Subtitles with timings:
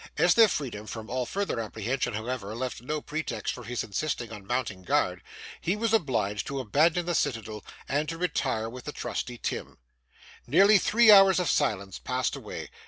[0.17, 4.47] As their freedom from all further apprehension, however, left no pretext for his insisting on
[4.47, 5.21] mounting guard,
[5.61, 9.77] he was obliged to abandon the citadel, and to retire with the trusty Tim.
[10.47, 12.71] Nearly three hours of silence passed away.